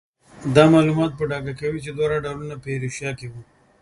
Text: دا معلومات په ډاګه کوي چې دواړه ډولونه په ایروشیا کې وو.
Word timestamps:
دا 0.55 0.63
معلومات 0.75 1.11
په 1.15 1.23
ډاګه 1.31 1.53
کوي 1.61 1.79
چې 1.85 1.91
دواړه 1.93 2.17
ډولونه 2.25 2.55
په 2.59 2.67
ایروشیا 2.73 3.11
کې 3.19 3.27
وو. 3.31 3.41